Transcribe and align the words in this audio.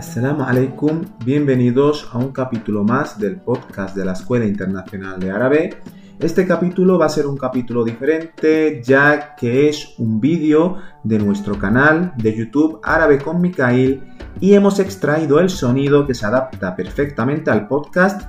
Assalamu 0.00 0.44
alaikum, 0.44 1.02
bienvenidos 1.26 2.08
a 2.10 2.16
un 2.16 2.32
capítulo 2.32 2.84
más 2.84 3.18
del 3.18 3.36
podcast 3.36 3.94
de 3.94 4.06
la 4.06 4.12
Escuela 4.12 4.46
Internacional 4.46 5.20
de 5.20 5.30
Árabe. 5.30 5.76
Este 6.18 6.46
capítulo 6.46 6.98
va 6.98 7.04
a 7.04 7.10
ser 7.10 7.26
un 7.26 7.36
capítulo 7.36 7.84
diferente 7.84 8.80
ya 8.82 9.34
que 9.34 9.68
es 9.68 9.96
un 9.98 10.18
vídeo 10.18 10.78
de 11.04 11.18
nuestro 11.18 11.58
canal 11.58 12.14
de 12.16 12.34
YouTube 12.34 12.80
Árabe 12.82 13.18
con 13.18 13.42
Mikael 13.42 14.02
y 14.40 14.54
hemos 14.54 14.78
extraído 14.78 15.38
el 15.38 15.50
sonido 15.50 16.06
que 16.06 16.14
se 16.14 16.24
adapta 16.24 16.74
perfectamente 16.74 17.50
al 17.50 17.68
podcast 17.68 18.22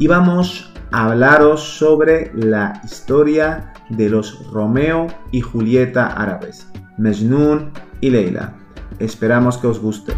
y 0.00 0.08
vamos 0.08 0.74
a 0.90 1.04
hablaros 1.04 1.62
sobre 1.62 2.32
la 2.34 2.82
historia 2.84 3.72
de 3.90 4.08
los 4.08 4.50
Romeo 4.50 5.06
y 5.30 5.40
Julieta 5.40 6.04
árabes, 6.08 6.66
Mejnun 6.98 7.70
y 8.00 8.10
Leila. 8.10 8.56
Esperamos 8.98 9.56
que 9.56 9.68
os 9.68 9.78
guste. 9.78 10.14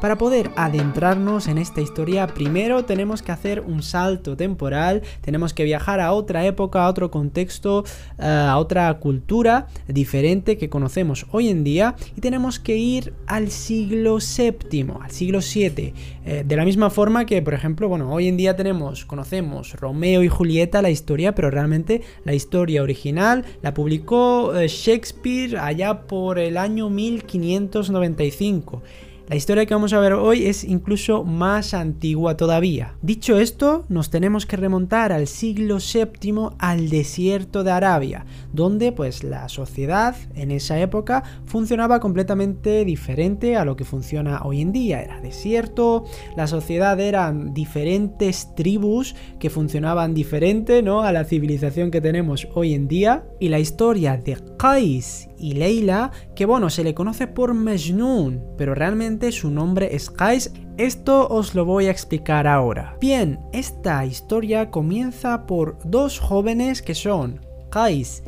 Para 0.00 0.18
poder 0.18 0.50
adentrarnos 0.56 1.48
en 1.48 1.56
esta 1.56 1.80
historia, 1.80 2.26
primero 2.26 2.84
tenemos 2.84 3.22
que 3.22 3.32
hacer 3.32 3.60
un 3.60 3.82
salto 3.82 4.36
temporal, 4.36 5.00
tenemos 5.22 5.54
que 5.54 5.64
viajar 5.64 6.00
a 6.00 6.12
otra 6.12 6.44
época, 6.44 6.84
a 6.84 6.90
otro 6.90 7.10
contexto, 7.10 7.82
eh, 8.18 8.26
a 8.26 8.58
otra 8.58 8.92
cultura 8.98 9.68
diferente 9.88 10.58
que 10.58 10.68
conocemos 10.68 11.24
hoy 11.30 11.48
en 11.48 11.64
día 11.64 11.96
y 12.14 12.20
tenemos 12.20 12.60
que 12.60 12.76
ir 12.76 13.14
al 13.26 13.50
siglo 13.50 14.18
VII, 14.18 14.86
al 15.02 15.10
siglo 15.10 15.38
VII. 15.40 15.94
Eh, 16.26 16.44
de 16.46 16.56
la 16.56 16.66
misma 16.66 16.90
forma 16.90 17.24
que, 17.24 17.40
por 17.40 17.54
ejemplo, 17.54 17.88
bueno, 17.88 18.12
hoy 18.12 18.28
en 18.28 18.36
día 18.36 18.54
tenemos, 18.54 19.06
conocemos 19.06 19.72
Romeo 19.80 20.22
y 20.22 20.28
Julieta, 20.28 20.82
la 20.82 20.90
historia, 20.90 21.34
pero 21.34 21.50
realmente 21.50 22.02
la 22.24 22.34
historia 22.34 22.82
original 22.82 23.46
la 23.62 23.72
publicó 23.72 24.54
eh, 24.54 24.68
Shakespeare 24.68 25.56
allá 25.56 26.02
por 26.02 26.38
el 26.38 26.58
año 26.58 26.90
1595. 26.90 28.82
La 29.28 29.34
historia 29.34 29.66
que 29.66 29.74
vamos 29.74 29.92
a 29.92 29.98
ver 29.98 30.12
hoy 30.12 30.46
es 30.46 30.62
incluso 30.62 31.24
más 31.24 31.74
antigua 31.74 32.36
todavía. 32.36 32.94
Dicho 33.02 33.40
esto, 33.40 33.84
nos 33.88 34.08
tenemos 34.08 34.46
que 34.46 34.56
remontar 34.56 35.10
al 35.10 35.26
siglo 35.26 35.78
VII 35.78 36.50
al 36.60 36.88
desierto 36.90 37.64
de 37.64 37.72
Arabia, 37.72 38.24
donde 38.52 38.92
pues 38.92 39.24
la 39.24 39.48
sociedad 39.48 40.14
en 40.36 40.52
esa 40.52 40.78
época 40.78 41.24
funcionaba 41.44 41.98
completamente 41.98 42.84
diferente 42.84 43.56
a 43.56 43.64
lo 43.64 43.74
que 43.74 43.84
funciona 43.84 44.42
hoy 44.44 44.60
en 44.60 44.70
día. 44.70 45.02
Era 45.02 45.20
desierto, 45.20 46.04
la 46.36 46.46
sociedad 46.46 47.00
eran 47.00 47.52
diferentes 47.52 48.54
tribus 48.54 49.16
que 49.40 49.50
funcionaban 49.50 50.14
diferente 50.14 50.82
¿no? 50.82 51.02
a 51.02 51.10
la 51.10 51.24
civilización 51.24 51.90
que 51.90 52.00
tenemos 52.00 52.46
hoy 52.54 52.74
en 52.74 52.86
día. 52.86 53.24
Y 53.40 53.48
la 53.48 53.58
historia 53.58 54.16
de 54.16 54.36
Qais 54.58 55.28
y 55.38 55.52
Leila, 55.52 56.10
que 56.34 56.46
bueno, 56.46 56.70
se 56.70 56.84
le 56.84 56.94
conoce 56.94 57.26
por 57.26 57.54
Mejnun, 57.54 58.42
pero 58.56 58.74
realmente 58.74 59.32
su 59.32 59.50
nombre 59.50 59.94
es 59.94 60.10
Qais. 60.10 60.52
Esto 60.76 61.28
os 61.28 61.54
lo 61.54 61.64
voy 61.64 61.86
a 61.86 61.90
explicar 61.90 62.46
ahora. 62.46 62.96
Bien, 63.00 63.40
esta 63.52 64.04
historia 64.04 64.70
comienza 64.70 65.46
por 65.46 65.78
dos 65.84 66.18
jóvenes 66.18 66.82
que 66.82 66.94
son 66.94 67.40
Qais 67.70 68.22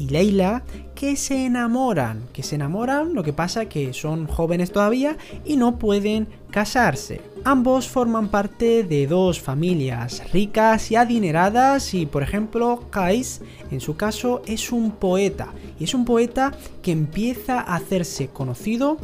y 0.00 0.08
Leila 0.08 0.62
que 0.94 1.16
se 1.16 1.46
enamoran, 1.46 2.24
que 2.32 2.42
se 2.42 2.56
enamoran, 2.56 3.14
lo 3.14 3.22
que 3.22 3.32
pasa 3.32 3.66
que 3.66 3.92
son 3.92 4.26
jóvenes 4.26 4.72
todavía 4.72 5.16
y 5.44 5.56
no 5.56 5.78
pueden 5.78 6.28
casarse. 6.50 7.20
Ambos 7.44 7.88
forman 7.88 8.28
parte 8.28 8.82
de 8.82 9.06
dos 9.06 9.40
familias 9.40 10.22
ricas 10.32 10.90
y 10.90 10.96
adineradas 10.96 11.94
y 11.94 12.04
por 12.06 12.22
ejemplo 12.22 12.84
Kais 12.90 13.40
en 13.70 13.80
su 13.80 13.96
caso 13.96 14.42
es 14.46 14.72
un 14.72 14.90
poeta 14.90 15.48
y 15.78 15.84
es 15.84 15.94
un 15.94 16.04
poeta 16.04 16.52
que 16.82 16.92
empieza 16.92 17.60
a 17.60 17.76
hacerse 17.76 18.28
conocido 18.28 18.98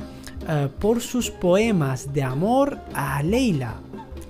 eh, 0.49 0.69
por 0.79 1.01
sus 1.01 1.31
poemas 1.31 2.13
de 2.13 2.23
amor 2.23 2.79
a 2.95 3.23
Leila, 3.23 3.81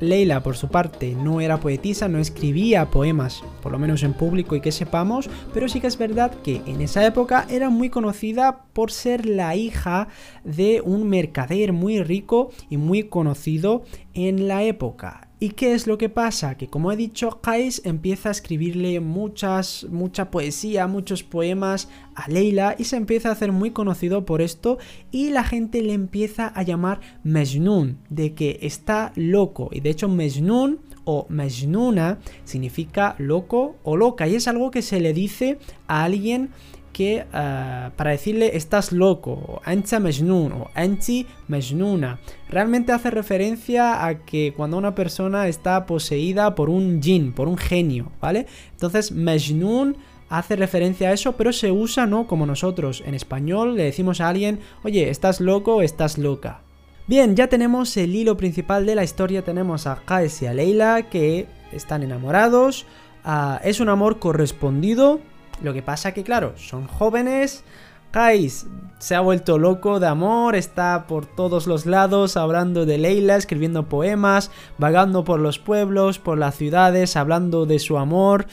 Leila, 0.00 0.42
por 0.42 0.56
su 0.56 0.68
parte, 0.68 1.14
no 1.14 1.40
era 1.40 1.58
poetisa, 1.58 2.08
no 2.08 2.18
escribía 2.18 2.90
poemas, 2.90 3.42
por 3.62 3.72
lo 3.72 3.78
menos 3.78 4.02
en 4.02 4.12
público 4.12 4.54
y 4.54 4.60
que 4.60 4.72
sepamos, 4.72 5.30
pero 5.54 5.68
sí 5.68 5.80
que 5.80 5.86
es 5.86 5.96
verdad 5.96 6.32
que 6.42 6.62
en 6.66 6.82
esa 6.82 7.06
época 7.06 7.46
era 7.48 7.70
muy 7.70 7.88
conocida 7.88 8.64
por 8.72 8.92
ser 8.92 9.24
la 9.24 9.56
hija 9.56 10.08
de 10.44 10.82
un 10.84 11.08
mercader 11.08 11.72
muy 11.72 12.02
rico 12.02 12.50
y 12.68 12.76
muy 12.76 13.04
conocido 13.04 13.84
en 14.12 14.48
la 14.48 14.62
época. 14.64 15.25
¿Y 15.38 15.50
qué 15.50 15.74
es 15.74 15.86
lo 15.86 15.98
que 15.98 16.08
pasa? 16.08 16.56
Que 16.56 16.68
como 16.68 16.90
he 16.90 16.96
dicho, 16.96 17.42
Kais 17.42 17.82
empieza 17.84 18.30
a 18.30 18.32
escribirle 18.32 19.00
muchas, 19.00 19.86
mucha 19.90 20.30
poesía, 20.30 20.86
muchos 20.86 21.22
poemas 21.22 21.90
a 22.14 22.26
Leila 22.30 22.74
y 22.78 22.84
se 22.84 22.96
empieza 22.96 23.28
a 23.28 23.32
hacer 23.32 23.52
muy 23.52 23.70
conocido 23.70 24.24
por 24.24 24.40
esto 24.40 24.78
y 25.10 25.28
la 25.28 25.44
gente 25.44 25.82
le 25.82 25.92
empieza 25.92 26.46
a 26.46 26.62
llamar 26.62 27.00
Mejnun, 27.22 27.98
de 28.08 28.32
que 28.32 28.58
está 28.62 29.12
loco. 29.14 29.68
Y 29.72 29.80
de 29.80 29.90
hecho 29.90 30.08
Mejnun 30.08 30.80
o 31.04 31.26
Mejnuna 31.28 32.18
significa 32.44 33.14
loco 33.18 33.76
o 33.82 33.98
loca 33.98 34.26
y 34.26 34.36
es 34.36 34.48
algo 34.48 34.70
que 34.70 34.80
se 34.80 35.00
le 35.00 35.12
dice 35.12 35.58
a 35.86 36.04
alguien 36.04 36.48
que 36.96 37.26
ah, 37.34 37.90
para 37.94 38.12
decirle 38.12 38.56
estás 38.56 38.90
loco, 38.90 39.32
o 39.32 39.60
ancha 39.66 40.00
mejnun, 40.00 40.52
o 40.52 40.70
anchi 40.74 41.26
mejnuna, 41.46 42.20
realmente 42.48 42.90
hace 42.90 43.10
referencia 43.10 44.06
a 44.06 44.24
que 44.24 44.54
cuando 44.56 44.78
una 44.78 44.94
persona 44.94 45.46
está 45.46 45.84
poseída 45.84 46.54
por 46.54 46.70
un 46.70 47.02
jin, 47.02 47.34
por 47.34 47.48
un 47.48 47.58
genio, 47.58 48.12
¿vale? 48.18 48.46
Entonces 48.72 49.12
mejnun 49.12 49.98
hace 50.30 50.56
referencia 50.56 51.10
a 51.10 51.12
eso, 51.12 51.36
pero 51.36 51.52
se 51.52 51.70
usa, 51.70 52.06
¿no? 52.06 52.26
Como 52.26 52.46
nosotros 52.46 53.02
en 53.04 53.12
español 53.12 53.76
le 53.76 53.82
decimos 53.84 54.22
a 54.22 54.30
alguien, 54.30 54.60
oye, 54.82 55.10
estás 55.10 55.42
loco 55.42 55.82
estás 55.82 56.16
loca. 56.16 56.62
Bien, 57.06 57.36
ya 57.36 57.48
tenemos 57.48 57.94
el 57.98 58.14
hilo 58.14 58.38
principal 58.38 58.86
de 58.86 58.94
la 58.94 59.04
historia, 59.04 59.44
tenemos 59.44 59.86
a 59.86 59.96
Kaes 60.02 60.40
y 60.40 60.46
a 60.46 60.54
Leila 60.54 61.10
que 61.10 61.46
están 61.72 62.02
enamorados, 62.02 62.86
ah, 63.22 63.60
es 63.62 63.80
un 63.80 63.90
amor 63.90 64.18
correspondido, 64.18 65.20
lo 65.62 65.72
que 65.72 65.82
pasa 65.82 66.12
que, 66.12 66.24
claro, 66.24 66.54
son 66.56 66.86
jóvenes. 66.86 67.64
Kais 68.10 68.66
se 68.98 69.14
ha 69.14 69.20
vuelto 69.20 69.58
loco 69.58 70.00
de 70.00 70.06
amor, 70.06 70.56
está 70.56 71.06
por 71.06 71.26
todos 71.26 71.66
los 71.66 71.84
lados 71.84 72.36
hablando 72.36 72.86
de 72.86 72.98
Leila, 72.98 73.36
escribiendo 73.36 73.88
poemas, 73.88 74.50
vagando 74.78 75.24
por 75.24 75.38
los 75.40 75.58
pueblos, 75.58 76.18
por 76.18 76.38
las 76.38 76.54
ciudades, 76.54 77.16
hablando 77.16 77.66
de 77.66 77.78
su 77.78 77.98
amor. 77.98 78.46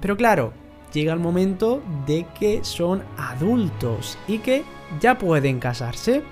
pero 0.00 0.16
claro, 0.16 0.52
llega 0.92 1.12
el 1.12 1.20
momento 1.20 1.82
de 2.06 2.26
que 2.38 2.64
son 2.64 3.02
adultos 3.18 4.16
y 4.26 4.38
que 4.38 4.64
ya 5.00 5.18
pueden 5.18 5.58
casarse. 5.58 6.22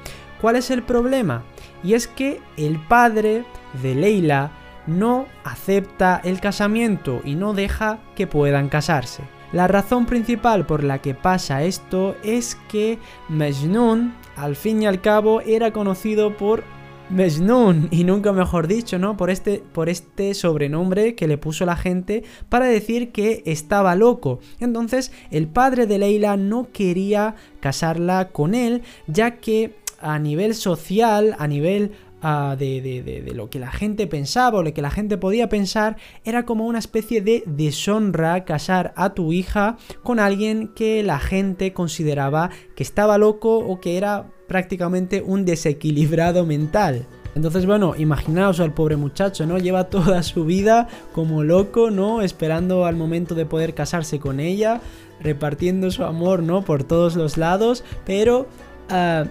¿Cuál 0.40 0.56
es 0.56 0.70
el 0.70 0.82
problema? 0.82 1.42
Y 1.82 1.94
es 1.94 2.06
que 2.06 2.40
el 2.56 2.78
padre 2.86 3.44
de 3.82 3.94
Leila 3.94 4.50
no 4.86 5.26
acepta 5.44 6.20
el 6.24 6.40
casamiento 6.40 7.20
y 7.24 7.34
no 7.34 7.52
deja 7.54 7.98
que 8.14 8.26
puedan 8.26 8.68
casarse. 8.68 9.33
La 9.54 9.68
razón 9.68 10.04
principal 10.04 10.66
por 10.66 10.82
la 10.82 11.00
que 11.00 11.14
pasa 11.14 11.62
esto 11.62 12.16
es 12.24 12.56
que 12.68 12.98
Mejnun, 13.28 14.12
al 14.34 14.56
fin 14.56 14.82
y 14.82 14.86
al 14.86 15.00
cabo, 15.00 15.42
era 15.42 15.70
conocido 15.70 16.36
por 16.36 16.64
Mejnun, 17.08 17.86
y 17.92 18.02
nunca 18.02 18.32
mejor 18.32 18.66
dicho, 18.66 18.98
¿no? 18.98 19.16
Por 19.16 19.30
este, 19.30 19.62
por 19.72 19.88
este 19.88 20.34
sobrenombre 20.34 21.14
que 21.14 21.28
le 21.28 21.38
puso 21.38 21.64
la 21.66 21.76
gente 21.76 22.24
para 22.48 22.66
decir 22.66 23.12
que 23.12 23.44
estaba 23.46 23.94
loco. 23.94 24.40
Entonces, 24.58 25.12
el 25.30 25.46
padre 25.46 25.86
de 25.86 25.98
Leila 25.98 26.36
no 26.36 26.72
quería 26.72 27.36
casarla 27.60 28.30
con 28.30 28.56
él, 28.56 28.82
ya 29.06 29.36
que 29.36 29.76
a 30.00 30.18
nivel 30.18 30.56
social, 30.56 31.36
a 31.38 31.46
nivel 31.46 31.92
de, 32.24 33.32
lo 33.34 33.50
que 33.50 33.58
la 33.58 33.70
gente 33.70 34.06
pensaba 34.06 34.58
o 34.58 34.62
lo 34.62 34.72
que 34.72 34.80
la 34.80 34.90
gente 34.90 35.18
podía 35.18 35.48
pensar, 35.48 35.96
era 36.24 36.46
como 36.46 36.66
una 36.66 36.78
especie 36.78 37.20
de 37.20 37.42
deshonra 37.46 38.44
casar 38.44 38.94
a 38.96 39.12
tu 39.12 39.32
hija 39.32 39.76
con 40.02 40.18
alguien 40.18 40.68
que 40.68 41.02
la 41.02 41.18
gente 41.18 41.72
consideraba 41.74 42.50
que 42.76 42.82
estaba 42.82 43.18
loco 43.18 43.58
o 43.58 43.78
que 43.80 43.98
era 43.98 44.30
prácticamente 44.48 45.22
un 45.22 45.44
desequilibrado 45.44 46.46
mental. 46.46 47.06
Entonces, 47.34 47.66
bueno, 47.66 47.94
imaginaos 47.98 48.60
al 48.60 48.72
pobre 48.72 48.96
muchacho, 48.96 49.44
¿no? 49.44 49.58
Lleva 49.58 49.84
toda 49.90 50.22
su 50.22 50.44
vida 50.46 50.88
como 51.12 51.42
loco, 51.42 51.90
¿no? 51.90 52.22
Esperando 52.22 52.86
al 52.86 52.96
momento 52.96 53.34
de 53.34 53.44
poder 53.44 53.74
casarse 53.74 54.18
con 54.18 54.40
ella, 54.40 54.80
repartiendo 55.20 55.90
su 55.90 56.04
amor, 56.04 56.42
¿no? 56.42 56.62
Por 56.64 56.84
todos 56.84 57.16
los 57.16 57.36
lados, 57.36 57.84
pero... 58.06 58.46
Ah, 58.88 59.24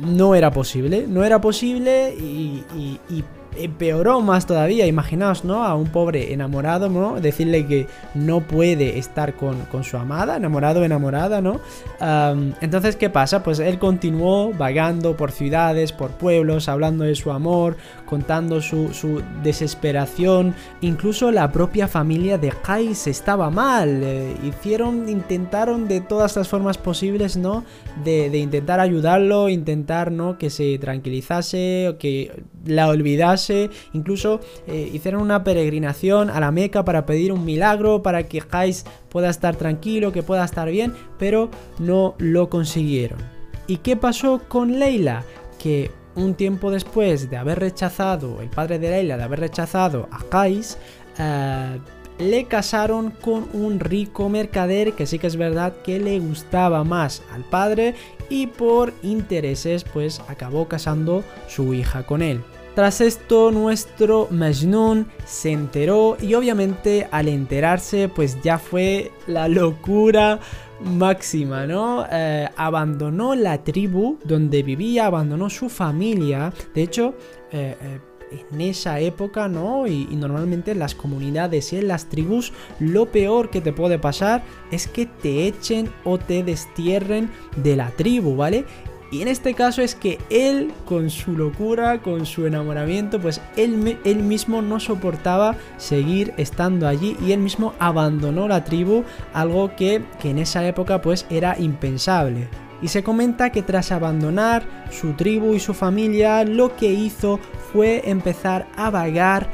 no 0.00 0.34
era 0.34 0.50
posible, 0.50 1.06
no 1.08 1.24
era 1.24 1.40
posible 1.40 2.14
y, 2.14 2.64
empeoró 3.56 4.20
más 4.20 4.46
todavía. 4.46 4.86
Imaginaos, 4.86 5.44
¿no? 5.44 5.64
A 5.64 5.74
un 5.74 5.88
pobre 5.88 6.32
enamorado, 6.32 6.88
¿no? 6.88 7.20
Decirle 7.20 7.66
que 7.66 7.88
no 8.14 8.40
puede 8.40 8.98
estar 8.98 9.34
con, 9.34 9.66
su 9.82 9.96
amada, 9.96 10.36
enamorado, 10.36 10.84
enamorada, 10.84 11.40
¿no? 11.40 11.60
entonces, 12.60 12.94
¿qué 12.94 13.10
pasa? 13.10 13.42
Pues 13.42 13.58
él 13.58 13.80
continuó 13.80 14.52
vagando 14.52 15.16
por 15.16 15.32
ciudades, 15.32 15.90
por 15.90 16.10
pueblos, 16.12 16.68
hablando 16.68 17.02
de 17.02 17.16
su 17.16 17.32
amor, 17.32 17.76
contando 18.08 18.60
su, 18.62 19.22
desesperación. 19.42 20.54
Incluso 20.80 21.30
la 21.30 21.52
propia 21.52 21.86
familia 21.86 22.38
de 22.38 22.50
Kais 22.50 23.06
estaba 23.06 23.50
mal. 23.50 24.00
Eh, 24.02 24.34
hicieron, 24.44 25.08
intentaron 25.08 25.86
de 25.88 26.00
todas 26.00 26.34
las 26.36 26.48
formas 26.48 26.78
posibles, 26.78 27.36
¿no? 27.36 27.64
De, 28.04 28.36
intentar 28.38 28.80
ayudarlo, 28.80 29.48
intentar, 29.48 30.10
¿no? 30.10 30.38
Que 30.38 30.48
se 30.48 30.78
tranquilizase, 30.78 31.88
o 31.88 31.98
que 31.98 32.42
la 32.64 32.88
olvidase. 32.88 33.68
Incluso 33.92 34.40
eh, 34.66 34.90
hicieron 34.92 35.20
una 35.20 35.44
peregrinación 35.44 36.30
a 36.30 36.40
la 36.40 36.50
Meca 36.50 36.84
para 36.84 37.04
pedir 37.04 37.30
un 37.32 37.44
milagro, 37.44 38.02
para 38.02 38.22
que 38.22 38.40
Jais 38.40 38.86
pueda 39.10 39.28
estar 39.28 39.56
tranquilo, 39.56 40.12
que 40.12 40.22
pueda 40.22 40.44
estar 40.44 40.70
bien, 40.70 40.94
pero 41.18 41.50
no 41.78 42.14
lo 42.18 42.48
consiguieron. 42.48 43.18
¿Y 43.66 43.78
qué 43.78 43.96
pasó 43.96 44.40
con 44.48 44.78
Leila? 44.78 45.24
Que 45.58 45.90
un 46.18 46.34
tiempo 46.34 46.70
después 46.70 47.30
de 47.30 47.36
haber 47.36 47.60
rechazado, 47.60 48.40
el 48.40 48.48
padre 48.48 48.78
de 48.78 48.90
Leila, 48.90 49.16
de 49.16 49.22
haber 49.22 49.40
rechazado 49.40 50.08
a 50.10 50.18
Jais, 50.30 50.78
eh, 51.18 51.78
le 52.18 52.44
casaron 52.44 53.10
con 53.10 53.48
un 53.52 53.78
rico 53.78 54.28
mercader 54.28 54.92
que 54.94 55.06
sí 55.06 55.18
que 55.18 55.28
es 55.28 55.36
verdad 55.36 55.74
que 55.84 56.00
le 56.00 56.18
gustaba 56.18 56.82
más 56.82 57.22
al 57.32 57.44
padre 57.44 57.94
y 58.28 58.48
por 58.48 58.92
intereses 59.02 59.84
pues 59.84 60.20
acabó 60.28 60.66
casando 60.66 61.22
su 61.46 61.74
hija 61.74 62.04
con 62.04 62.22
él. 62.22 62.42
Tras 62.74 63.00
esto, 63.00 63.50
nuestro 63.50 64.28
Majnun 64.30 65.08
se 65.26 65.50
enteró 65.50 66.16
y 66.20 66.34
obviamente 66.34 67.08
al 67.10 67.26
enterarse, 67.26 68.08
pues 68.08 68.40
ya 68.40 68.58
fue 68.58 69.10
la 69.26 69.48
locura 69.48 70.38
máxima, 70.80 71.66
¿no? 71.66 72.06
Eh, 72.10 72.48
abandonó 72.56 73.34
la 73.34 73.62
tribu 73.62 74.18
donde 74.24 74.62
vivía, 74.62 75.06
abandonó 75.06 75.50
su 75.50 75.68
familia. 75.68 76.52
De 76.74 76.82
hecho, 76.82 77.14
eh, 77.52 77.76
eh, 77.80 78.00
en 78.52 78.60
esa 78.60 79.00
época, 79.00 79.48
¿no? 79.48 79.86
Y, 79.86 80.06
y, 80.10 80.16
normalmente 80.16 80.72
en 80.72 80.78
las 80.78 80.94
comunidades 80.94 81.72
y 81.72 81.78
en 81.78 81.88
las 81.88 82.08
tribus, 82.08 82.52
lo 82.78 83.06
peor 83.06 83.50
que 83.50 83.60
te 83.60 83.72
puede 83.72 83.98
pasar 83.98 84.42
es 84.70 84.86
que 84.86 85.06
te 85.06 85.46
echen 85.46 85.90
o 86.04 86.18
te 86.18 86.42
destierren 86.42 87.30
de 87.56 87.76
la 87.76 87.90
tribu, 87.90 88.36
¿vale? 88.36 88.66
Y 89.10 89.22
en 89.22 89.28
este 89.28 89.54
caso 89.54 89.80
es 89.80 89.94
que 89.94 90.18
él, 90.28 90.72
con 90.84 91.08
su 91.08 91.32
locura, 91.32 92.02
con 92.02 92.26
su 92.26 92.46
enamoramiento, 92.46 93.18
pues 93.18 93.40
él, 93.56 93.98
él, 94.04 94.22
mismo 94.22 94.60
no 94.60 94.80
soportaba 94.80 95.56
seguir 95.78 96.34
estando 96.36 96.86
allí 96.86 97.16
y 97.24 97.32
él 97.32 97.40
mismo 97.40 97.72
abandonó 97.78 98.48
la 98.48 98.64
tribu, 98.64 99.04
algo 99.32 99.74
que, 99.76 100.04
que 100.20 100.30
en 100.30 100.38
esa 100.38 100.66
época 100.66 101.00
pues 101.00 101.24
era 101.30 101.58
impensable. 101.58 102.48
Y 102.82 102.88
se 102.88 103.02
comenta 103.02 103.50
que 103.50 103.62
tras 103.62 103.92
abandonar 103.92 104.62
su 104.90 105.14
tribu 105.14 105.54
y 105.54 105.60
su 105.60 105.74
familia, 105.74 106.44
lo 106.44 106.76
que 106.76 106.92
hizo 106.92 107.40
fue 107.72 108.02
empezar 108.10 108.66
a 108.76 108.90
vagar 108.90 109.48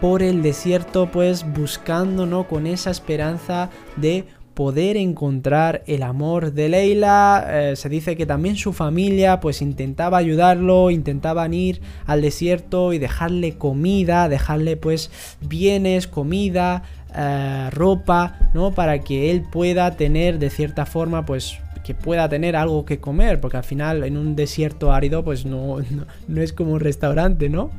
por 0.00 0.22
el 0.22 0.40
desierto, 0.40 1.10
pues 1.10 1.44
buscando, 1.52 2.24
¿no? 2.24 2.48
Con 2.48 2.66
esa 2.66 2.90
esperanza 2.90 3.68
de 3.96 4.24
poder 4.60 4.98
encontrar 4.98 5.82
el 5.86 6.02
amor 6.02 6.52
de 6.52 6.68
Leila. 6.68 7.46
Eh, 7.48 7.76
se 7.76 7.88
dice 7.88 8.14
que 8.14 8.26
también 8.26 8.56
su 8.56 8.74
familia 8.74 9.40
pues 9.40 9.62
intentaba 9.62 10.18
ayudarlo, 10.18 10.90
intentaban 10.90 11.54
ir 11.54 11.80
al 12.04 12.20
desierto 12.20 12.92
y 12.92 12.98
dejarle 12.98 13.56
comida, 13.56 14.28
dejarle 14.28 14.76
pues 14.76 15.10
bienes, 15.40 16.06
comida, 16.06 16.82
eh, 17.16 17.70
ropa, 17.70 18.38
¿no? 18.52 18.72
Para 18.72 18.98
que 18.98 19.30
él 19.30 19.46
pueda 19.50 19.96
tener 19.96 20.38
de 20.38 20.50
cierta 20.50 20.84
forma 20.84 21.24
pues 21.24 21.56
que 21.82 21.94
pueda 21.94 22.28
tener 22.28 22.54
algo 22.54 22.84
que 22.84 23.00
comer, 23.00 23.40
porque 23.40 23.56
al 23.56 23.64
final 23.64 24.04
en 24.04 24.18
un 24.18 24.36
desierto 24.36 24.92
árido 24.92 25.24
pues 25.24 25.46
no, 25.46 25.78
no 26.28 26.42
es 26.42 26.52
como 26.52 26.74
un 26.74 26.80
restaurante, 26.80 27.48
¿no? 27.48 27.70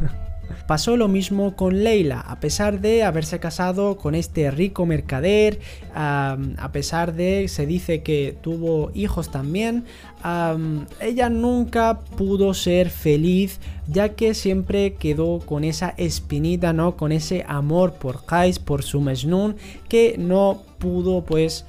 Pasó 0.66 0.96
lo 0.96 1.08
mismo 1.08 1.56
con 1.56 1.82
Leila, 1.82 2.20
a 2.20 2.40
pesar 2.40 2.80
de 2.80 3.02
haberse 3.02 3.38
casado 3.40 3.96
con 3.96 4.14
este 4.14 4.50
rico 4.50 4.86
mercader, 4.86 5.60
a 5.94 6.70
pesar 6.72 7.14
de, 7.14 7.48
se 7.48 7.66
dice 7.66 8.02
que 8.02 8.36
tuvo 8.40 8.90
hijos 8.94 9.30
también, 9.30 9.84
ella 11.00 11.30
nunca 11.30 12.00
pudo 12.16 12.54
ser 12.54 12.90
feliz 12.90 13.60
ya 13.88 14.10
que 14.10 14.34
siempre 14.34 14.94
quedó 14.94 15.40
con 15.40 15.64
esa 15.64 15.94
espinita, 15.96 16.72
¿no? 16.72 16.96
Con 16.96 17.10
ese 17.10 17.44
amor 17.48 17.94
por 17.94 18.24
Kais, 18.24 18.58
por 18.58 18.82
su 18.82 19.00
Mejnun, 19.00 19.56
que 19.88 20.16
no 20.18 20.62
pudo 20.78 21.24
pues 21.24 21.64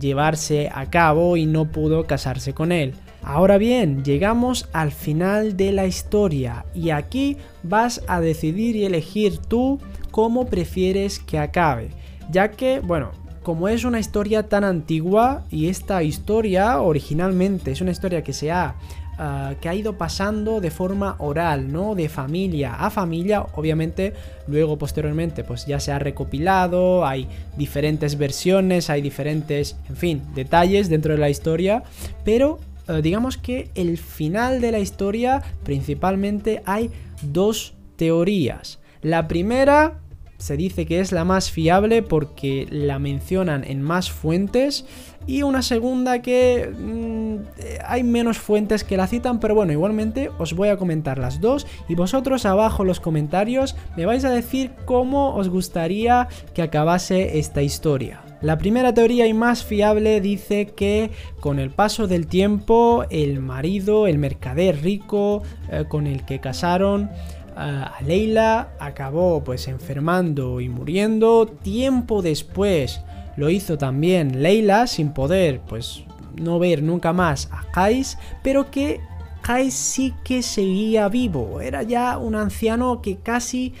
llevarse 0.00 0.70
a 0.72 0.88
cabo 0.88 1.36
y 1.36 1.44
no 1.44 1.70
pudo 1.70 2.06
casarse 2.06 2.54
con 2.54 2.72
él. 2.72 2.94
Ahora 3.22 3.58
bien, 3.58 4.02
llegamos 4.02 4.68
al 4.72 4.92
final 4.92 5.56
de 5.56 5.72
la 5.72 5.86
historia 5.86 6.64
y 6.74 6.90
aquí 6.90 7.36
vas 7.62 8.02
a 8.06 8.20
decidir 8.20 8.76
y 8.76 8.84
elegir 8.84 9.38
tú 9.38 9.78
cómo 10.10 10.46
prefieres 10.46 11.18
que 11.18 11.38
acabe, 11.38 11.90
ya 12.30 12.50
que, 12.50 12.80
bueno, 12.80 13.10
como 13.42 13.68
es 13.68 13.84
una 13.84 14.00
historia 14.00 14.48
tan 14.48 14.64
antigua 14.64 15.44
y 15.50 15.68
esta 15.68 16.02
historia 16.02 16.80
originalmente 16.80 17.70
es 17.70 17.80
una 17.80 17.90
historia 17.90 18.22
que 18.22 18.32
se 18.32 18.50
ha 18.50 18.74
ah, 19.18 19.54
que 19.60 19.68
ha 19.68 19.74
ido 19.74 19.96
pasando 19.96 20.60
de 20.60 20.70
forma 20.70 21.16
oral, 21.18 21.72
¿no? 21.72 21.94
De 21.94 22.08
familia 22.08 22.74
a 22.74 22.90
familia, 22.90 23.46
obviamente 23.54 24.12
luego 24.46 24.76
posteriormente 24.78 25.44
pues 25.44 25.66
ya 25.66 25.80
se 25.80 25.92
ha 25.92 25.98
recopilado, 25.98 27.06
hay 27.06 27.28
diferentes 27.56 28.18
versiones, 28.18 28.90
hay 28.90 29.02
diferentes, 29.02 29.76
en 29.88 29.96
fin, 29.96 30.22
detalles 30.34 30.88
dentro 30.88 31.12
de 31.12 31.18
la 31.18 31.30
historia, 31.30 31.82
pero 32.24 32.58
eh, 32.90 33.02
digamos 33.02 33.36
que 33.36 33.70
el 33.74 33.98
final 33.98 34.60
de 34.60 34.72
la 34.72 34.78
historia 34.78 35.42
principalmente 35.62 36.62
hay 36.66 36.90
dos 37.22 37.74
teorías. 37.96 38.80
La 39.02 39.28
primera 39.28 40.00
se 40.40 40.56
dice 40.56 40.86
que 40.86 41.00
es 41.00 41.12
la 41.12 41.24
más 41.24 41.50
fiable 41.50 42.02
porque 42.02 42.66
la 42.70 42.98
mencionan 42.98 43.62
en 43.62 43.82
más 43.82 44.10
fuentes 44.10 44.86
y 45.26 45.42
una 45.42 45.60
segunda 45.60 46.22
que 46.22 46.72
mm, 46.76 47.36
hay 47.84 48.02
menos 48.02 48.38
fuentes 48.38 48.82
que 48.82 48.96
la 48.96 49.06
citan, 49.06 49.38
pero 49.38 49.54
bueno, 49.54 49.72
igualmente 49.72 50.30
os 50.38 50.54
voy 50.54 50.70
a 50.70 50.78
comentar 50.78 51.18
las 51.18 51.40
dos 51.40 51.66
y 51.88 51.94
vosotros 51.94 52.46
abajo 52.46 52.82
en 52.82 52.88
los 52.88 53.00
comentarios 53.00 53.76
me 53.96 54.06
vais 54.06 54.24
a 54.24 54.30
decir 54.30 54.72
cómo 54.86 55.34
os 55.34 55.50
gustaría 55.50 56.28
que 56.54 56.62
acabase 56.62 57.38
esta 57.38 57.62
historia. 57.62 58.29
La 58.42 58.56
primera 58.56 58.94
teoría 58.94 59.26
y 59.26 59.34
más 59.34 59.64
fiable 59.64 60.20
dice 60.22 60.66
que 60.68 61.10
con 61.40 61.58
el 61.58 61.70
paso 61.70 62.06
del 62.06 62.26
tiempo 62.26 63.04
el 63.10 63.40
marido, 63.40 64.06
el 64.06 64.18
mercader 64.18 64.82
rico 64.82 65.42
eh, 65.70 65.84
con 65.88 66.06
el 66.06 66.24
que 66.24 66.40
casaron, 66.40 67.10
a 67.56 67.98
Leila 68.06 68.70
acabó 68.78 69.44
pues 69.44 69.68
enfermando 69.68 70.60
y 70.60 70.70
muriendo. 70.70 71.46
Tiempo 71.46 72.22
después 72.22 73.02
lo 73.36 73.50
hizo 73.50 73.76
también 73.76 74.42
Leila 74.42 74.86
sin 74.86 75.12
poder 75.12 75.60
pues 75.60 76.04
no 76.36 76.58
ver 76.58 76.82
nunca 76.82 77.12
más 77.12 77.48
a 77.52 77.70
Kais, 77.70 78.16
pero 78.42 78.70
que 78.70 79.00
Kais 79.42 79.74
sí 79.74 80.14
que 80.24 80.42
seguía 80.42 81.08
vivo. 81.08 81.60
Era 81.60 81.82
ya 81.82 82.16
un 82.16 82.34
anciano 82.34 83.02
que 83.02 83.18
casi 83.18 83.74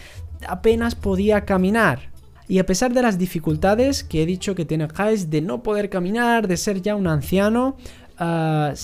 apenas 0.46 0.94
podía 0.94 1.44
caminar. 1.44 2.09
Y 2.50 2.58
a 2.58 2.66
pesar 2.66 2.92
de 2.92 3.00
las 3.00 3.16
dificultades 3.16 4.04
que 4.04 4.22
he 4.22 4.26
dicho 4.26 4.54
que 4.54 4.66
tiene 4.66 4.88
Kais 4.88 5.30
de 5.30 5.40
no 5.40 5.62
poder 5.62 5.88
caminar, 5.88 6.48
de 6.48 6.58
ser 6.58 6.82
ya 6.82 6.96
un 6.96 7.06
anciano, 7.06 7.76
Ah, 8.22 8.74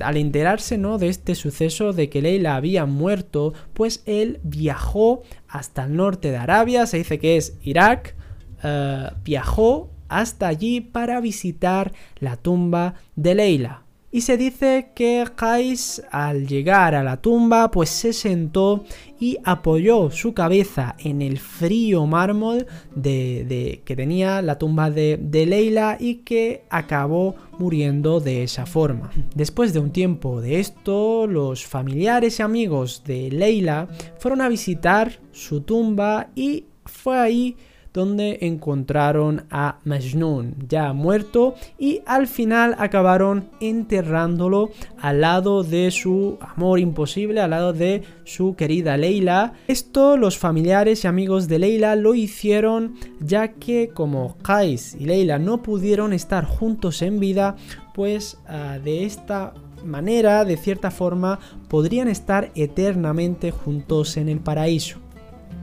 al 0.00 0.16
enterarse 0.16 0.78
¿no? 0.78 0.98
de 0.98 1.08
este 1.08 1.34
suceso 1.34 1.92
de 1.92 2.08
que 2.08 2.22
Leila 2.22 2.54
había 2.54 2.86
muerto, 2.86 3.52
pues 3.72 4.04
él 4.06 4.38
viajó 4.44 5.24
hasta 5.48 5.86
el 5.86 5.96
norte 5.96 6.30
de 6.30 6.36
Arabia, 6.36 6.86
se 6.86 6.98
dice 6.98 7.18
que 7.18 7.36
es 7.36 7.58
Irak, 7.62 8.14
ah, 8.62 9.14
viajó 9.24 9.90
hasta 10.08 10.46
allí 10.46 10.80
para 10.80 11.20
visitar 11.20 11.90
la 12.20 12.36
tumba 12.36 12.94
de 13.16 13.34
Leila. 13.34 13.83
Y 14.14 14.20
se 14.20 14.36
dice 14.36 14.90
que 14.94 15.24
Kais 15.34 16.00
al 16.12 16.46
llegar 16.46 16.94
a 16.94 17.02
la 17.02 17.16
tumba 17.16 17.72
pues 17.72 17.88
se 17.90 18.12
sentó 18.12 18.84
y 19.18 19.38
apoyó 19.42 20.08
su 20.12 20.34
cabeza 20.34 20.94
en 21.00 21.20
el 21.20 21.40
frío 21.40 22.06
mármol 22.06 22.64
de, 22.94 23.82
que 23.84 23.96
tenía 23.96 24.40
la 24.40 24.56
tumba 24.56 24.88
de, 24.88 25.18
de 25.20 25.46
Leila 25.46 25.96
y 25.98 26.18
que 26.18 26.62
acabó 26.70 27.34
muriendo 27.58 28.20
de 28.20 28.44
esa 28.44 28.66
forma. 28.66 29.10
Después 29.34 29.72
de 29.72 29.80
un 29.80 29.90
tiempo 29.90 30.40
de 30.40 30.60
esto, 30.60 31.26
los 31.26 31.66
familiares 31.66 32.38
y 32.38 32.42
amigos 32.42 33.02
de 33.04 33.32
Leila 33.32 33.88
fueron 34.20 34.42
a 34.42 34.48
visitar 34.48 35.18
su 35.32 35.62
tumba 35.62 36.28
y 36.36 36.66
fue 36.84 37.18
ahí 37.18 37.56
donde 37.94 38.38
encontraron 38.42 39.46
a 39.50 39.78
Majnun 39.84 40.56
ya 40.68 40.92
muerto 40.92 41.54
y 41.78 42.02
al 42.06 42.26
final 42.26 42.74
acabaron 42.78 43.48
enterrándolo 43.60 44.70
al 45.00 45.20
lado 45.20 45.62
de 45.62 45.92
su 45.92 46.36
amor 46.40 46.80
imposible, 46.80 47.40
al 47.40 47.50
lado 47.50 47.72
de 47.72 48.02
su 48.24 48.56
querida 48.56 48.96
Leila. 48.96 49.52
Esto 49.68 50.16
los 50.16 50.36
familiares 50.36 51.04
y 51.04 51.06
amigos 51.06 51.46
de 51.46 51.60
Leila 51.60 51.94
lo 51.94 52.16
hicieron 52.16 52.96
ya 53.20 53.52
que 53.52 53.90
como 53.94 54.36
Kais 54.42 54.96
y 54.98 55.06
Leila 55.06 55.38
no 55.38 55.62
pudieron 55.62 56.12
estar 56.12 56.44
juntos 56.44 57.00
en 57.00 57.20
vida, 57.20 57.54
pues 57.94 58.38
ah, 58.48 58.78
de 58.82 59.04
esta 59.04 59.54
manera, 59.84 60.44
de 60.44 60.56
cierta 60.56 60.90
forma, 60.90 61.38
podrían 61.68 62.08
estar 62.08 62.50
eternamente 62.56 63.52
juntos 63.52 64.16
en 64.16 64.28
el 64.28 64.40
paraíso. 64.40 65.03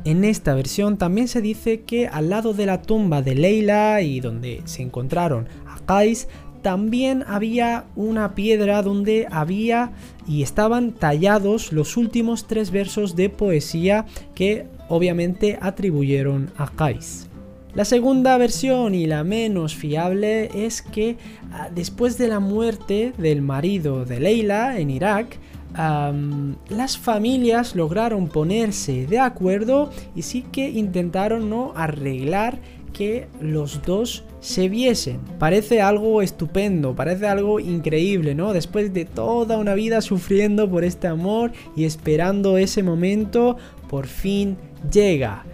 En 0.04 0.24
esta 0.24 0.56
versión 0.56 0.98
también 0.98 1.28
se 1.28 1.42
dice 1.42 1.82
que 1.82 2.08
al 2.08 2.30
lado 2.30 2.54
de 2.54 2.66
la 2.66 2.82
tumba 2.82 3.22
de 3.22 3.36
Leila 3.36 4.02
y 4.02 4.20
donde 4.20 4.62
se 4.66 4.82
encontraron 4.82 5.48
a 5.68 5.80
Kais, 5.86 6.28
también 6.64 7.24
había 7.28 7.86
una 7.96 8.34
piedra 8.34 8.82
donde 8.82 9.28
había 9.30 9.92
y 10.28 10.42
estaban 10.42 10.94
tallados 10.94 11.72
los 11.72 11.98
últimos 11.98 12.48
tres 12.48 12.72
versos 12.72 13.16
de 13.16 13.30
poesía 13.30 14.06
que 14.34 14.66
obviamente 14.90 15.60
atribuyeron 15.62 16.52
a 16.58 16.68
Kais. 16.72 17.28
La 17.74 17.86
segunda 17.86 18.38
versión 18.38 18.96
y 18.96 19.06
la 19.06 19.24
menos 19.24 19.76
fiable 19.76 20.50
es 20.54 20.82
que 20.82 21.16
ah, 21.54 21.70
después 21.74 22.18
de 22.18 22.28
la 22.28 22.40
muerte 22.40 23.14
del 23.18 23.42
marido 23.42 24.04
de 24.04 24.20
Leila 24.20 24.78
en 24.80 24.90
Irak, 24.90 25.38
las 25.74 26.98
familias 26.98 27.76
lograron 27.76 28.28
ponerse 28.28 29.08
de 29.08 29.20
acuerdo 29.20 29.90
y 30.16 30.24
sí 30.24 30.44
que 30.52 30.70
intentaron 30.70 31.50
no 31.50 31.74
arreglar 31.76 32.60
que 32.92 33.28
los 33.40 33.82
dos 33.84 34.24
se 34.42 34.70
viesen. 34.70 35.20
Parece 35.40 35.82
algo 35.82 36.22
estupendo, 36.22 36.96
parece 36.96 37.28
algo 37.28 37.60
increíble, 37.60 38.36
¿no? 38.36 38.54
Después 38.54 38.94
de 38.94 39.06
toda 39.06 39.58
una 39.58 39.74
vida 39.76 40.02
sufriendo 40.02 40.70
por 40.70 40.84
este 40.84 41.08
amor 41.08 41.52
y 41.76 41.86
esperando 41.86 42.58
ese 42.58 42.84
momento, 42.84 43.58
por 43.90 44.08
fin 44.08 44.58
llega. 44.92 45.46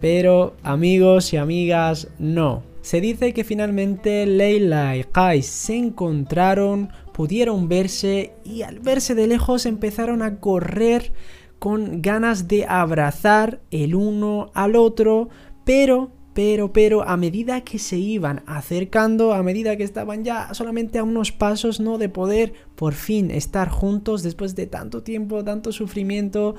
Pero 0.00 0.54
amigos 0.62 1.32
y 1.32 1.36
amigas, 1.36 2.08
no. 2.18 2.62
Se 2.80 3.00
dice 3.00 3.34
que 3.34 3.44
finalmente 3.44 4.24
Leila 4.24 4.96
y 4.96 5.04
Kai 5.04 5.42
se 5.42 5.76
encontraron, 5.76 6.90
pudieron 7.18 7.68
verse 7.68 8.32
y 8.44 8.62
al 8.62 8.78
verse 8.78 9.16
de 9.16 9.26
lejos 9.26 9.66
empezaron 9.66 10.22
a 10.22 10.36
correr 10.36 11.12
con 11.58 12.00
ganas 12.00 12.46
de 12.46 12.64
abrazar 12.64 13.60
el 13.72 13.96
uno 13.96 14.52
al 14.54 14.76
otro, 14.76 15.28
pero 15.64 16.12
pero, 16.32 16.72
pero 16.72 17.02
a 17.02 17.16
medida 17.16 17.62
que 17.62 17.80
se 17.80 17.96
iban 17.96 18.44
acercando, 18.46 19.32
a 19.32 19.42
medida 19.42 19.76
que 19.76 19.82
estaban 19.82 20.22
ya 20.22 20.54
solamente 20.54 21.00
a 21.00 21.02
unos 21.02 21.32
pasos, 21.32 21.80
¿no? 21.80 21.98
De 21.98 22.08
poder 22.08 22.52
por 22.76 22.94
fin 22.94 23.32
estar 23.32 23.68
juntos 23.68 24.22
después 24.22 24.54
de 24.54 24.68
tanto 24.68 25.02
tiempo, 25.02 25.42
tanto 25.42 25.72
sufrimiento, 25.72 26.54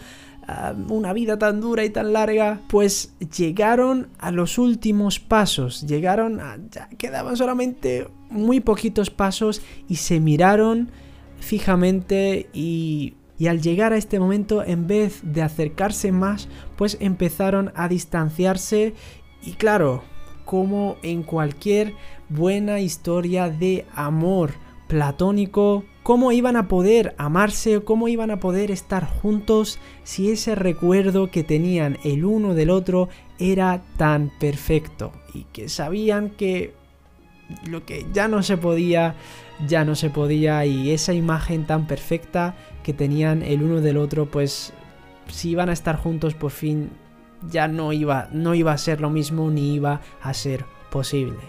ah, 0.45 0.75
una 0.89 1.13
vida 1.13 1.39
tan 1.39 1.61
dura 1.61 1.85
y 1.85 1.89
tan 1.89 2.11
larga, 2.11 2.59
pues 2.67 3.13
llegaron 3.37 4.09
a 4.17 4.31
los 4.31 4.57
últimos 4.57 5.21
pasos, 5.21 5.87
llegaron 5.87 6.41
a, 6.41 6.57
ya 6.69 6.89
quedaban 6.97 7.37
solamente 7.37 8.09
muy 8.29 8.59
poquitos 8.59 9.09
pasos 9.09 9.61
y 9.87 9.95
se 9.95 10.19
miraron 10.19 10.91
fijamente 11.39 12.49
y 12.53 13.15
y 13.39 13.47
al 13.47 13.61
llegar 13.61 13.93
a 13.93 13.97
este 13.97 14.19
momento 14.19 14.63
en 14.65 14.85
vez 14.85 15.21
de 15.23 15.41
acercarse 15.41 16.11
más 16.11 16.49
pues 16.75 16.97
empezaron 16.99 17.71
a 17.73 17.87
distanciarse 17.87 18.93
y 19.41 19.53
claro, 19.53 20.03
como 20.45 20.97
en 21.03 21.23
cualquier 21.23 21.93
buena 22.27 22.79
historia 22.79 23.49
de 23.49 23.85
amor 23.95 24.51
platónico, 24.87 25.85
cómo 26.03 26.31
iban 26.31 26.55
a 26.55 26.67
poder 26.67 27.13
amarse, 27.17 27.81
cómo 27.81 28.07
iban 28.07 28.31
a 28.31 28.39
poder 28.39 28.71
estar 28.71 29.05
juntos 29.05 29.79
si 30.03 30.31
ese 30.31 30.55
recuerdo 30.55 31.29
que 31.29 31.43
tenían 31.43 31.97
el 32.03 32.25
uno 32.25 32.55
del 32.55 32.71
otro 32.71 33.07
era 33.37 33.83
tan 33.97 34.31
perfecto 34.39 35.13
y 35.33 35.43
que 35.53 35.69
sabían 35.69 36.31
que 36.31 36.73
lo 37.67 37.85
que 37.85 38.05
ya 38.13 38.27
no 38.27 38.43
se 38.43 38.57
podía, 38.57 39.15
ya 39.67 39.85
no 39.85 39.95
se 39.95 40.09
podía 40.09 40.65
y 40.65 40.91
esa 40.91 41.13
imagen 41.13 41.65
tan 41.65 41.87
perfecta 41.87 42.55
que 42.83 42.93
tenían 42.93 43.43
el 43.43 43.63
uno 43.63 43.81
del 43.81 43.97
otro, 43.97 44.25
pues 44.25 44.73
si 45.27 45.51
iban 45.51 45.69
a 45.69 45.73
estar 45.73 45.97
juntos 45.97 46.33
por 46.33 46.51
fin 46.51 46.89
ya 47.49 47.67
no 47.67 47.93
iba, 47.93 48.27
no 48.31 48.53
iba 48.53 48.73
a 48.73 48.77
ser 48.77 49.01
lo 49.01 49.09
mismo 49.09 49.49
ni 49.49 49.73
iba 49.75 50.01
a 50.21 50.33
ser 50.33 50.65
posible. 50.89 51.39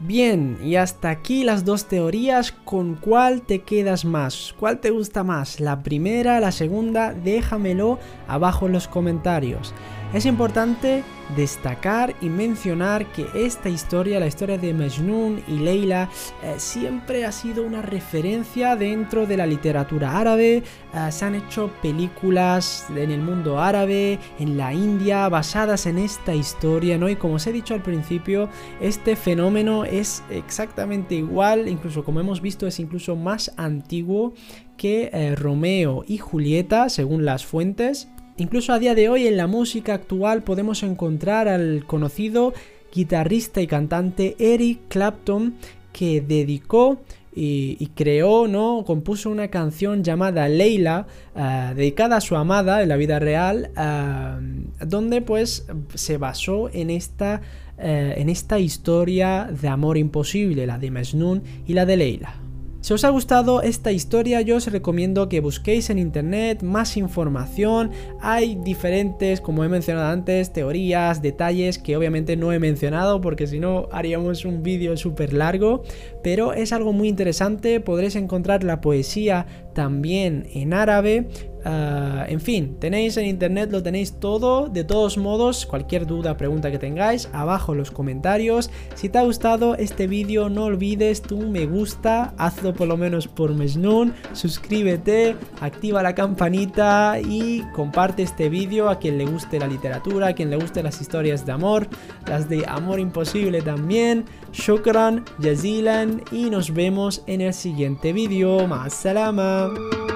Bien, 0.00 0.58
y 0.62 0.76
hasta 0.76 1.10
aquí 1.10 1.42
las 1.42 1.64
dos 1.64 1.86
teorías, 1.86 2.52
¿con 2.52 2.94
cuál 2.94 3.42
te 3.42 3.62
quedas 3.62 4.04
más? 4.04 4.54
¿Cuál 4.56 4.78
te 4.78 4.90
gusta 4.90 5.24
más? 5.24 5.58
¿La 5.58 5.82
primera, 5.82 6.38
la 6.38 6.52
segunda? 6.52 7.12
Déjamelo 7.12 7.98
abajo 8.28 8.66
en 8.66 8.72
los 8.72 8.86
comentarios. 8.86 9.74
Es 10.14 10.24
importante 10.24 11.04
destacar 11.36 12.16
y 12.22 12.30
mencionar 12.30 13.12
que 13.12 13.26
esta 13.34 13.68
historia, 13.68 14.18
la 14.18 14.26
historia 14.26 14.56
de 14.56 14.72
Majnun 14.72 15.42
y 15.46 15.58
Leila, 15.58 16.08
eh, 16.42 16.54
siempre 16.56 17.26
ha 17.26 17.32
sido 17.32 17.62
una 17.62 17.82
referencia 17.82 18.74
dentro 18.74 19.26
de 19.26 19.36
la 19.36 19.44
literatura 19.44 20.18
árabe. 20.18 20.62
Eh, 20.94 21.12
se 21.12 21.24
han 21.26 21.34
hecho 21.34 21.70
películas 21.82 22.86
en 22.88 23.10
el 23.10 23.20
mundo 23.20 23.60
árabe, 23.60 24.18
en 24.38 24.56
la 24.56 24.72
India, 24.72 25.28
basadas 25.28 25.84
en 25.84 25.98
esta 25.98 26.34
historia, 26.34 26.96
¿no? 26.96 27.10
Y 27.10 27.16
como 27.16 27.34
os 27.34 27.46
he 27.46 27.52
dicho 27.52 27.74
al 27.74 27.82
principio, 27.82 28.48
este 28.80 29.14
fenómeno 29.14 29.84
es 29.84 30.22
exactamente 30.30 31.16
igual, 31.16 31.68
incluso 31.68 32.02
como 32.02 32.20
hemos 32.20 32.40
visto, 32.40 32.66
es 32.66 32.80
incluso 32.80 33.14
más 33.14 33.52
antiguo 33.58 34.32
que 34.78 35.10
eh, 35.12 35.34
Romeo 35.34 36.02
y 36.08 36.16
Julieta, 36.16 36.88
según 36.88 37.26
las 37.26 37.44
fuentes. 37.44 38.08
Incluso 38.38 38.72
a 38.72 38.78
día 38.78 38.94
de 38.94 39.08
hoy 39.08 39.26
en 39.26 39.36
la 39.36 39.48
música 39.48 39.94
actual 39.94 40.44
podemos 40.44 40.84
encontrar 40.84 41.48
al 41.48 41.84
conocido 41.86 42.54
guitarrista 42.94 43.60
y 43.60 43.66
cantante 43.66 44.36
Eric 44.38 44.78
Clapton 44.88 45.56
que 45.92 46.20
dedicó 46.20 47.00
y, 47.40 47.90
creó, 47.94 48.48
¿no? 48.48 48.82
Compuso 48.84 49.30
una 49.30 49.46
canción 49.46 50.02
llamada 50.02 50.48
Leila, 50.48 51.06
eh, 51.36 51.72
dedicada 51.76 52.16
a 52.16 52.20
su 52.20 52.34
amada 52.34 52.82
en 52.82 52.88
la 52.88 52.96
vida 52.96 53.20
real, 53.20 53.70
eh, 53.76 54.84
donde 54.84 55.22
pues 55.22 55.66
se 55.94 56.16
basó 56.16 56.68
en 56.72 56.90
esta, 56.90 57.40
eh, 57.78 58.14
en 58.16 58.28
esta 58.28 58.58
historia 58.58 59.48
de 59.52 59.68
amor 59.68 59.98
imposible, 59.98 60.66
la 60.66 60.78
de 60.78 60.90
Majnun 60.90 61.42
y 61.64 61.74
la 61.74 61.86
de 61.86 61.96
Leila. 61.96 62.47
Si 62.88 62.94
os 62.94 63.04
ha 63.04 63.10
gustado 63.10 63.60
esta 63.60 63.92
historia 63.92 64.40
yo 64.40 64.56
os 64.56 64.66
recomiendo 64.66 65.28
que 65.28 65.40
busquéis 65.42 65.90
en 65.90 65.98
internet 65.98 66.62
más 66.62 66.96
información, 66.96 67.90
hay 68.18 68.54
diferentes, 68.54 69.42
como 69.42 69.62
he 69.62 69.68
mencionado 69.68 70.08
antes, 70.08 70.54
teorías, 70.54 71.20
detalles 71.20 71.78
que 71.78 71.98
obviamente 71.98 72.34
no 72.34 72.50
he 72.50 72.58
mencionado 72.58 73.20
porque 73.20 73.46
si 73.46 73.60
no 73.60 73.90
haríamos 73.92 74.46
un 74.46 74.62
vídeo 74.62 74.96
súper 74.96 75.34
largo, 75.34 75.82
pero 76.22 76.54
es 76.54 76.72
algo 76.72 76.94
muy 76.94 77.08
interesante, 77.08 77.78
podréis 77.80 78.16
encontrar 78.16 78.64
la 78.64 78.80
poesía 78.80 79.67
también 79.78 80.48
en 80.54 80.74
árabe, 80.74 81.28
Ah, 81.64 82.24
en 82.28 82.40
fin, 82.40 82.76
tenéis 82.78 83.16
en 83.16 83.26
internet, 83.26 83.70
lo 83.70 83.82
tenéis 83.82 84.14
todo. 84.20 84.68
De 84.68 84.84
todos 84.84 85.18
modos, 85.18 85.66
cualquier 85.66 86.06
duda, 86.06 86.36
pregunta 86.36 86.70
que 86.70 86.78
tengáis, 86.78 87.28
abajo 87.32 87.72
en 87.72 87.78
los 87.78 87.90
comentarios. 87.90 88.70
Si 88.94 89.08
te 89.08 89.18
ha 89.18 89.22
gustado 89.22 89.74
este 89.74 90.06
vídeo, 90.06 90.48
no 90.48 90.64
olvides 90.64 91.20
tu 91.20 91.38
me 91.38 91.66
gusta, 91.66 92.32
hazlo 92.38 92.74
por 92.74 92.88
lo 92.88 92.96
menos 92.96 93.28
por 93.28 93.54
Mesnun, 93.54 94.14
suscríbete, 94.32 95.36
activa 95.60 96.02
la 96.02 96.14
campanita 96.14 97.18
y 97.20 97.62
comparte 97.74 98.22
este 98.22 98.48
vídeo 98.48 98.88
a 98.88 98.98
quien 98.98 99.18
le 99.18 99.26
guste 99.26 99.58
la 99.58 99.66
literatura, 99.66 100.28
a 100.28 100.32
quien 100.32 100.50
le 100.50 100.56
guste 100.56 100.82
las 100.82 101.00
historias 101.00 101.44
de 101.44 101.52
amor, 101.52 101.88
las 102.26 102.48
de 102.48 102.64
amor 102.66 103.00
imposible 103.00 103.62
también. 103.62 104.24
Shukran, 104.52 105.24
jazilan 105.42 106.22
y 106.32 106.48
nos 106.48 106.72
vemos 106.72 107.22
en 107.26 107.42
el 107.42 107.52
siguiente 107.52 108.12
vídeo. 108.12 108.66
Más 108.66 108.94
salama. 108.94 109.67
love. 109.68 110.07